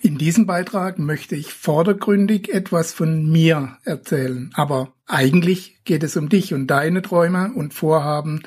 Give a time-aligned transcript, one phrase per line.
[0.00, 6.28] In diesem Beitrag möchte ich vordergründig etwas von mir erzählen, aber eigentlich geht es um
[6.28, 8.42] dich und deine Träume und Vorhaben,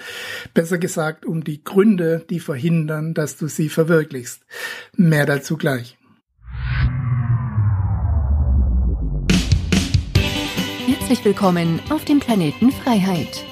[0.53, 4.45] besser gesagt um die Gründe, die verhindern, dass du sie verwirklichst.
[4.95, 5.97] Mehr dazu gleich.
[10.87, 13.43] Herzlich willkommen auf dem Planeten Freiheit,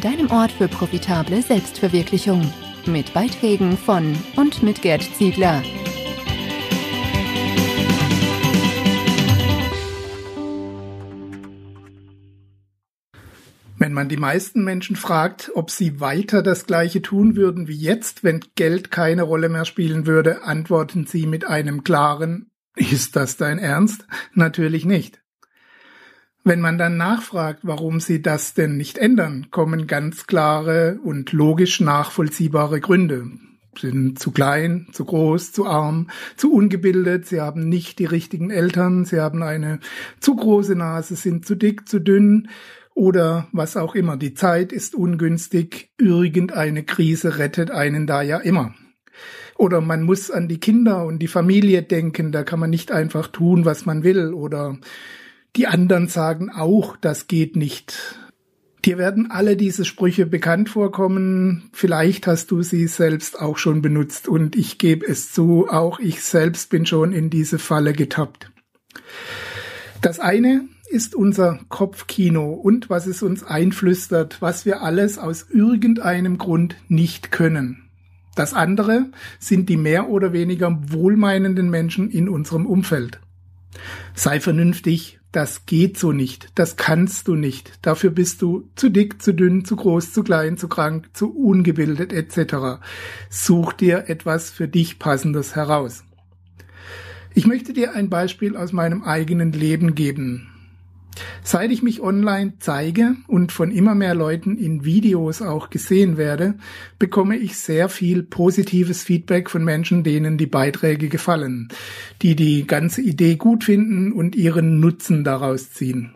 [0.00, 2.50] deinem Ort für profitable Selbstverwirklichung,
[2.86, 5.62] mit Beiträgen von und mit Gerd Ziegler.
[13.96, 18.44] Man die meisten Menschen fragt, ob sie weiter das Gleiche tun würden wie jetzt, wenn
[18.54, 24.06] Geld keine Rolle mehr spielen würde, antworten sie mit einem klaren Ist das dein Ernst?
[24.34, 25.22] Natürlich nicht.
[26.44, 31.80] Wenn man dann nachfragt, warum sie das denn nicht ändern, kommen ganz klare und logisch
[31.80, 33.30] nachvollziehbare Gründe.
[33.78, 38.50] Sie sind zu klein, zu groß, zu arm, zu ungebildet, sie haben nicht die richtigen
[38.50, 39.80] Eltern, sie haben eine
[40.20, 42.48] zu große Nase, sind zu dick, zu dünn
[42.96, 44.16] oder was auch immer.
[44.16, 48.74] Die Zeit ist ungünstig, irgendeine Krise rettet einen da ja immer.
[49.56, 53.28] Oder man muss an die Kinder und die Familie denken, da kann man nicht einfach
[53.28, 54.32] tun, was man will.
[54.32, 54.78] Oder
[55.56, 58.18] die anderen sagen auch, das geht nicht.
[58.86, 61.68] Dir werden alle diese Sprüche bekannt vorkommen.
[61.74, 66.22] Vielleicht hast du sie selbst auch schon benutzt und ich gebe es zu, auch ich
[66.22, 68.50] selbst bin schon in diese Falle getappt.
[70.00, 76.38] Das eine ist unser Kopfkino und was es uns einflüstert, was wir alles aus irgendeinem
[76.38, 77.82] Grund nicht können.
[78.34, 79.06] Das andere
[79.38, 83.18] sind die mehr oder weniger wohlmeinenden Menschen in unserem Umfeld.
[84.14, 89.20] Sei vernünftig, das geht so nicht, das kannst du nicht, dafür bist du zu dick,
[89.20, 92.80] zu dünn, zu groß, zu klein, zu krank, zu ungebildet etc.
[93.28, 96.05] Such dir etwas für dich passendes heraus.
[97.36, 100.48] Ich möchte dir ein Beispiel aus meinem eigenen Leben geben.
[101.44, 106.54] Seit ich mich online zeige und von immer mehr Leuten in Videos auch gesehen werde,
[106.98, 111.68] bekomme ich sehr viel positives Feedback von Menschen, denen die Beiträge gefallen,
[112.22, 116.15] die die ganze Idee gut finden und ihren Nutzen daraus ziehen.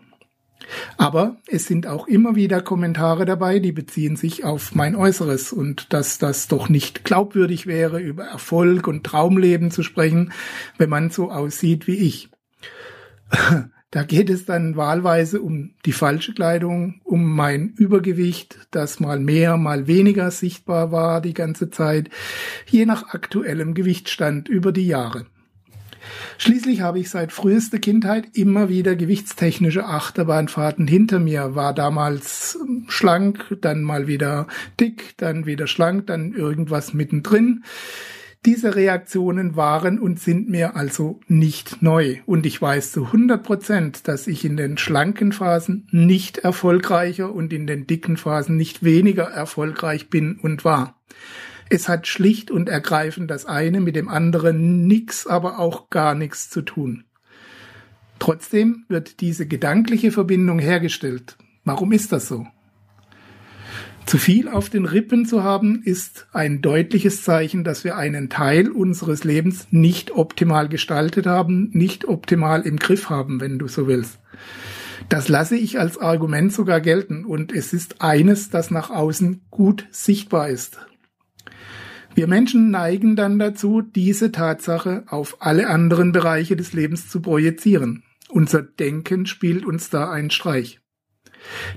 [0.97, 5.93] Aber es sind auch immer wieder Kommentare dabei, die beziehen sich auf mein Äußeres und
[5.93, 10.31] dass das doch nicht glaubwürdig wäre, über Erfolg und Traumleben zu sprechen,
[10.77, 12.29] wenn man so aussieht wie ich.
[13.93, 19.57] Da geht es dann wahlweise um die falsche Kleidung, um mein Übergewicht, das mal mehr,
[19.57, 22.09] mal weniger sichtbar war die ganze Zeit,
[22.67, 25.25] je nach aktuellem Gewichtstand über die Jahre.
[26.37, 32.57] Schließlich habe ich seit frühester Kindheit immer wieder gewichtstechnische Achterbahnfahrten hinter mir, war damals
[32.87, 34.47] schlank, dann mal wieder
[34.79, 37.63] dick, dann wieder schlank, dann irgendwas mittendrin.
[38.43, 42.17] Diese Reaktionen waren und sind mir also nicht neu.
[42.25, 47.53] Und ich weiß zu 100 Prozent, dass ich in den schlanken Phasen nicht erfolgreicher und
[47.53, 50.99] in den dicken Phasen nicht weniger erfolgreich bin und war.
[51.73, 56.49] Es hat schlicht und ergreifend das eine mit dem anderen nix, aber auch gar nichts
[56.49, 57.05] zu tun.
[58.19, 61.37] Trotzdem wird diese gedankliche Verbindung hergestellt.
[61.63, 62.45] Warum ist das so?
[64.05, 68.69] Zu viel auf den Rippen zu haben, ist ein deutliches Zeichen, dass wir einen Teil
[68.69, 74.19] unseres Lebens nicht optimal gestaltet haben, nicht optimal im Griff haben, wenn du so willst.
[75.07, 79.87] Das lasse ich als Argument sogar gelten und es ist eines, das nach außen gut
[79.91, 80.77] sichtbar ist.
[82.21, 88.03] Wir Menschen neigen dann dazu, diese Tatsache auf alle anderen Bereiche des Lebens zu projizieren.
[88.29, 90.81] Unser Denken spielt uns da einen Streich.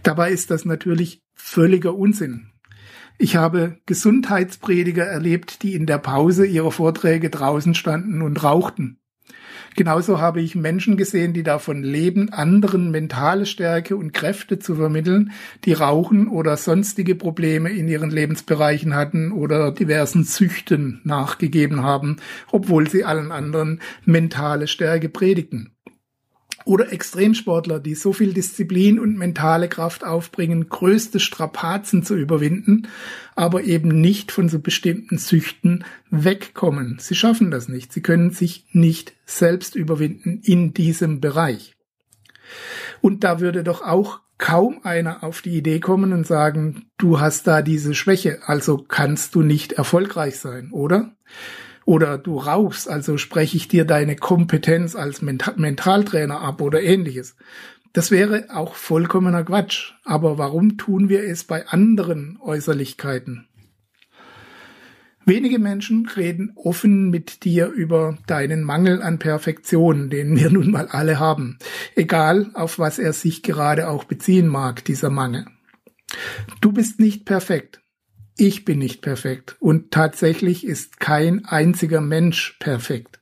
[0.03, 2.53] Dabei ist das natürlich völliger Unsinn.
[3.16, 8.99] Ich habe Gesundheitsprediger erlebt, die in der Pause ihrer Vorträge draußen standen und rauchten.
[9.76, 15.32] Genauso habe ich Menschen gesehen, die davon leben, anderen mentale Stärke und Kräfte zu vermitteln,
[15.65, 22.16] die Rauchen oder sonstige Probleme in ihren Lebensbereichen hatten oder diversen Züchten nachgegeben haben,
[22.50, 25.74] obwohl sie allen anderen mentale Stärke predigten.
[26.64, 32.88] Oder Extremsportler, die so viel Disziplin und mentale Kraft aufbringen, größte Strapazen zu überwinden,
[33.34, 36.96] aber eben nicht von so bestimmten Süchten wegkommen.
[37.00, 37.93] Sie schaffen das nicht.
[37.93, 41.75] Sie können sich nicht selbst überwinden in diesem Bereich.
[43.00, 47.46] Und da würde doch auch kaum einer auf die Idee kommen und sagen, du hast
[47.46, 51.14] da diese Schwäche, also kannst du nicht erfolgreich sein, oder?
[51.84, 57.36] Oder du rauchst, also spreche ich dir deine Kompetenz als Mentaltrainer ab oder ähnliches.
[57.92, 59.92] Das wäre auch vollkommener Quatsch.
[60.04, 63.46] Aber warum tun wir es bei anderen Äußerlichkeiten?
[65.26, 70.88] Wenige Menschen reden offen mit dir über deinen Mangel an Perfektion, den wir nun mal
[70.88, 71.58] alle haben,
[71.94, 75.46] egal auf was er sich gerade auch beziehen mag, dieser Mangel.
[76.60, 77.81] Du bist nicht perfekt.
[78.36, 79.56] Ich bin nicht perfekt.
[79.60, 83.20] Und tatsächlich ist kein einziger Mensch perfekt.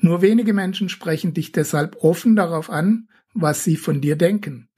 [0.00, 4.68] Nur wenige Menschen sprechen dich deshalb offen darauf an, was sie von dir denken.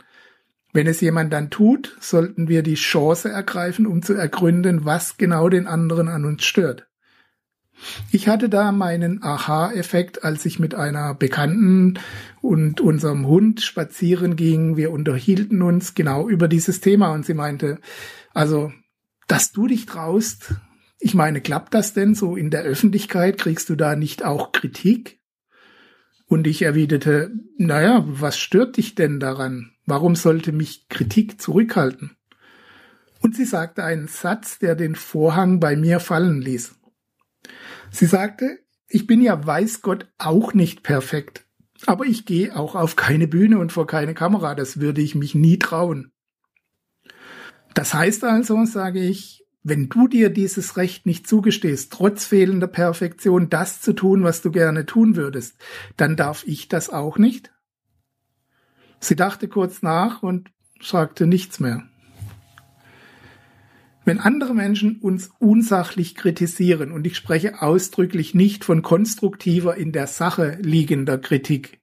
[0.72, 5.48] Wenn es jemand dann tut, sollten wir die Chance ergreifen, um zu ergründen, was genau
[5.48, 6.88] den anderen an uns stört.
[8.10, 11.98] Ich hatte da meinen Aha-Effekt, als ich mit einer Bekannten
[12.40, 14.76] und unserem Hund spazieren ging.
[14.76, 17.78] Wir unterhielten uns genau über dieses Thema und sie meinte,
[18.34, 18.72] also,
[19.32, 20.56] dass du dich traust,
[20.98, 23.38] ich meine, klappt das denn so in der Öffentlichkeit?
[23.38, 25.22] Kriegst du da nicht auch Kritik?
[26.26, 29.72] Und ich erwiderte, naja, was stört dich denn daran?
[29.86, 32.10] Warum sollte mich Kritik zurückhalten?
[33.20, 36.74] Und sie sagte einen Satz, der den Vorhang bei mir fallen ließ.
[37.90, 41.46] Sie sagte, ich bin ja weiß Gott auch nicht perfekt,
[41.86, 45.34] aber ich gehe auch auf keine Bühne und vor keine Kamera, das würde ich mich
[45.34, 46.12] nie trauen.
[47.74, 53.48] Das heißt also, sage ich, wenn du dir dieses Recht nicht zugestehst, trotz fehlender Perfektion
[53.48, 55.56] das zu tun, was du gerne tun würdest,
[55.96, 57.52] dann darf ich das auch nicht?
[58.98, 61.84] Sie dachte kurz nach und sagte nichts mehr.
[64.04, 70.08] Wenn andere Menschen uns unsachlich kritisieren, und ich spreche ausdrücklich nicht von konstruktiver in der
[70.08, 71.80] Sache liegender Kritik,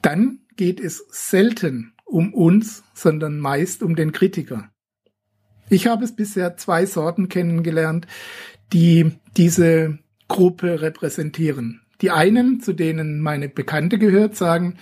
[0.00, 4.70] dann geht es selten um uns, sondern meist um den Kritiker.
[5.70, 8.06] Ich habe es bisher zwei Sorten kennengelernt,
[8.72, 11.80] die diese Gruppe repräsentieren.
[12.00, 14.76] Die einen, zu denen meine Bekannte gehört, sagen,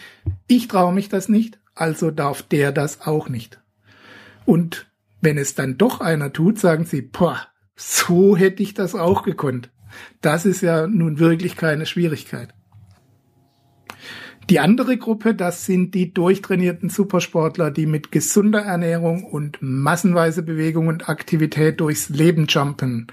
[0.47, 3.61] ich traue mich das nicht, also darf der das auch nicht.
[4.47, 4.91] Und
[5.21, 7.39] wenn es dann doch einer tut, sagen sie, boah,
[7.77, 9.71] so hätte ich das auch gekonnt.
[10.23, 12.55] Das ist ja nun wirklich keine Schwierigkeit.
[14.51, 20.87] Die andere Gruppe, das sind die durchtrainierten Supersportler, die mit gesunder Ernährung und massenweise Bewegung
[20.87, 23.09] und Aktivität durchs Leben jumpen.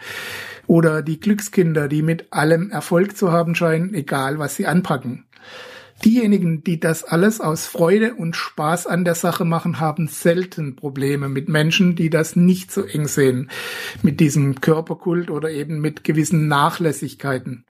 [0.66, 5.26] Oder die Glückskinder, die mit allem Erfolg zu haben scheinen, egal was sie anpacken.
[6.06, 11.28] Diejenigen, die das alles aus Freude und Spaß an der Sache machen, haben selten Probleme
[11.28, 13.50] mit Menschen, die das nicht so eng sehen,
[14.04, 17.66] mit diesem Körperkult oder eben mit gewissen Nachlässigkeiten.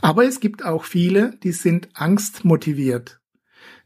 [0.00, 3.20] Aber es gibt auch viele, die sind angstmotiviert.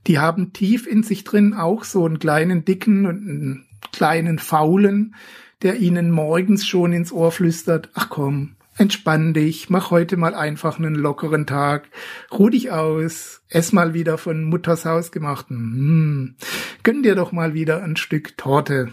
[0.06, 5.14] Die haben tief in sich drin auch so einen kleinen Dicken und einen kleinen Faulen,
[5.62, 10.78] der ihnen morgens schon ins Ohr flüstert, ach komm, entspann dich, mach heute mal einfach
[10.78, 11.88] einen lockeren Tag,
[12.30, 16.36] ruh dich aus, ess mal wieder von Mutters Haus gemachten, hm,
[16.82, 18.92] gönn dir doch mal wieder ein Stück Torte,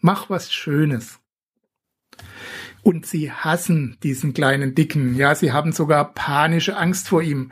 [0.00, 1.19] mach was Schönes.
[2.82, 7.50] Und sie hassen diesen kleinen Dicken, ja, sie haben sogar panische Angst vor ihm.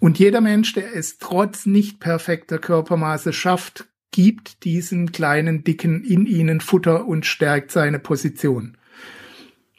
[0.00, 6.26] Und jeder Mensch, der es trotz nicht perfekter Körpermaße schafft, gibt diesen kleinen Dicken in
[6.26, 8.76] ihnen Futter und stärkt seine Position.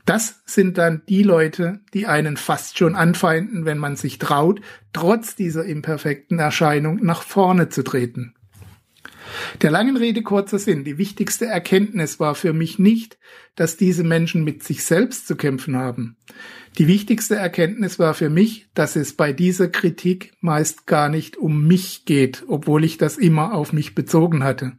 [0.06, 4.62] Das sind dann die Leute, die einen fast schon anfeinden, wenn man sich traut,
[4.94, 8.36] trotz dieser imperfekten Erscheinung nach vorne zu treten.
[9.62, 13.18] Der langen Rede kurzer Sinn, die wichtigste Erkenntnis war für mich nicht,
[13.56, 16.18] dass diese Menschen mit sich selbst zu kämpfen haben.
[16.78, 21.66] Die wichtigste Erkenntnis war für mich, dass es bei dieser Kritik meist gar nicht um
[21.66, 24.74] mich geht, obwohl ich das immer auf mich bezogen hatte,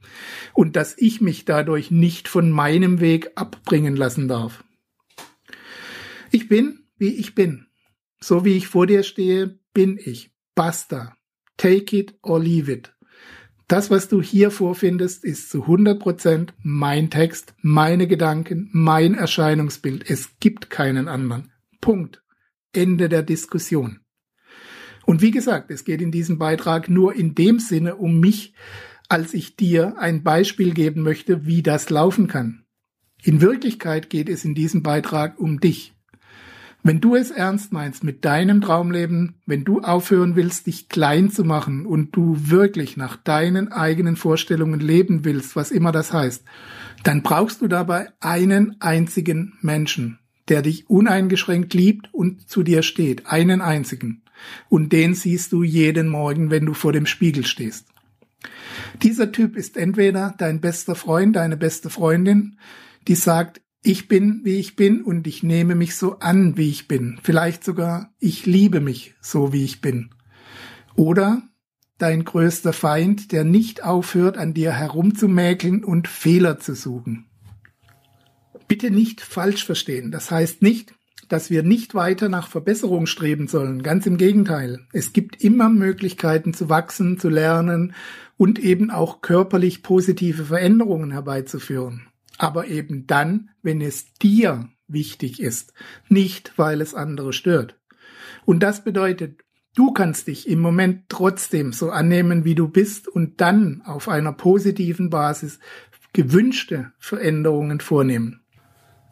[0.52, 4.64] und dass ich mich dadurch nicht von meinem Weg abbringen lassen darf.
[6.30, 7.66] Ich bin, wie ich bin.
[8.20, 10.30] So wie ich vor dir stehe, bin ich.
[10.54, 11.14] Basta.
[11.56, 12.95] Take it or leave it.
[13.68, 20.08] Das, was du hier vorfindest, ist zu 100% mein Text, meine Gedanken, mein Erscheinungsbild.
[20.08, 21.50] Es gibt keinen anderen.
[21.80, 22.22] Punkt.
[22.72, 24.00] Ende der Diskussion.
[25.04, 28.54] Und wie gesagt, es geht in diesem Beitrag nur in dem Sinne um mich,
[29.08, 32.64] als ich dir ein Beispiel geben möchte, wie das laufen kann.
[33.22, 35.95] In Wirklichkeit geht es in diesem Beitrag um dich.
[36.86, 41.42] Wenn du es ernst meinst mit deinem Traumleben, wenn du aufhören willst, dich klein zu
[41.42, 46.44] machen und du wirklich nach deinen eigenen Vorstellungen leben willst, was immer das heißt,
[47.02, 53.26] dann brauchst du dabei einen einzigen Menschen, der dich uneingeschränkt liebt und zu dir steht,
[53.26, 54.22] einen einzigen.
[54.68, 57.88] Und den siehst du jeden Morgen, wenn du vor dem Spiegel stehst.
[59.02, 62.60] Dieser Typ ist entweder dein bester Freund, deine beste Freundin,
[63.08, 66.88] die sagt, ich bin, wie ich bin und ich nehme mich so an, wie ich
[66.88, 67.20] bin.
[67.22, 70.10] Vielleicht sogar, ich liebe mich so, wie ich bin.
[70.96, 71.42] Oder
[71.96, 77.26] dein größter Feind, der nicht aufhört, an dir herumzumäkeln und Fehler zu suchen.
[78.66, 80.10] Bitte nicht falsch verstehen.
[80.10, 80.92] Das heißt nicht,
[81.28, 83.84] dass wir nicht weiter nach Verbesserung streben sollen.
[83.84, 84.80] Ganz im Gegenteil.
[84.92, 87.94] Es gibt immer Möglichkeiten zu wachsen, zu lernen
[88.36, 92.08] und eben auch körperlich positive Veränderungen herbeizuführen.
[92.38, 95.72] Aber eben dann, wenn es dir wichtig ist,
[96.08, 97.78] nicht weil es andere stört.
[98.44, 99.40] Und das bedeutet,
[99.74, 104.32] du kannst dich im Moment trotzdem so annehmen, wie du bist und dann auf einer
[104.32, 105.58] positiven Basis
[106.12, 108.40] gewünschte Veränderungen vornehmen.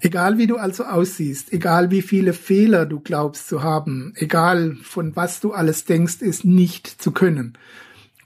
[0.00, 5.16] Egal wie du also aussiehst, egal wie viele Fehler du glaubst zu haben, egal von
[5.16, 7.57] was du alles denkst, es nicht zu können,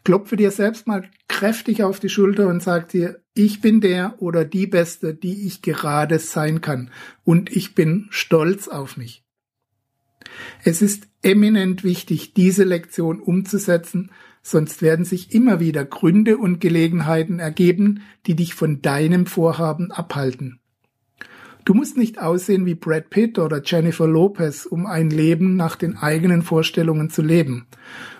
[0.09, 4.47] klopfe dir selbst mal kräftig auf die Schulter und sag dir, ich bin der oder
[4.47, 6.91] die Beste, die ich gerade sein kann
[7.25, 9.23] und ich bin stolz auf mich.
[10.65, 14.11] Es ist eminent wichtig, diese Lektion umzusetzen,
[14.41, 20.59] sonst werden sich immer wieder Gründe und Gelegenheiten ergeben, die dich von deinem Vorhaben abhalten.
[21.67, 25.99] Du musst nicht aussehen wie Brad Pitt oder Jennifer Lopez, um ein Leben nach den
[25.99, 27.67] eigenen Vorstellungen zu leben.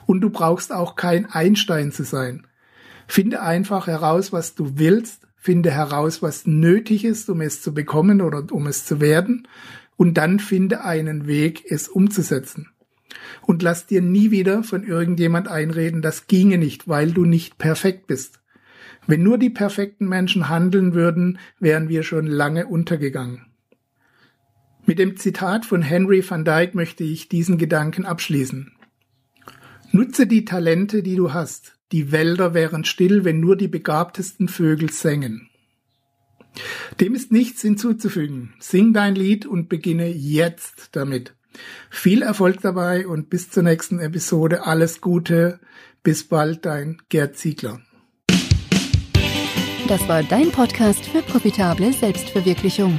[0.09, 2.47] Und du brauchst auch kein Einstein zu sein.
[3.07, 8.23] Finde einfach heraus, was du willst, finde heraus, was nötig ist, um es zu bekommen
[8.23, 9.47] oder um es zu werden,
[9.99, 12.71] und dann finde einen Weg, es umzusetzen.
[13.43, 18.07] Und lass dir nie wieder von irgendjemand einreden, das ginge nicht, weil du nicht perfekt
[18.07, 18.41] bist.
[19.07, 23.45] Wenn nur die perfekten Menschen handeln würden, wären wir schon lange untergegangen.
[24.87, 28.73] Mit dem Zitat von Henry van Dyke möchte ich diesen Gedanken abschließen.
[29.91, 31.79] Nutze die Talente, die du hast.
[31.93, 35.49] Die Wälder wären still, wenn nur die begabtesten Vögel sängen.
[37.01, 38.55] Dem ist nichts hinzuzufügen.
[38.59, 41.35] Sing dein Lied und beginne jetzt damit.
[41.91, 45.61] Viel Erfolg dabei und bis zur nächsten Episode alles Gute.
[46.03, 47.81] Bis bald, dein Gerd Ziegler.
[49.89, 52.99] Das war dein Podcast für profitable Selbstverwirklichung.